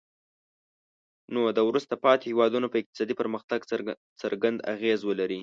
نو 1.33 1.41
د 1.57 1.59
وروسته 1.69 1.93
پاتې 2.03 2.23
هیوادونو 2.31 2.67
په 2.69 2.77
اقتصادي 2.81 3.15
پرمختګ 3.21 3.59
به 3.87 3.93
څرګند 4.21 4.57
اغیز 4.73 4.99
ولري. 5.05 5.39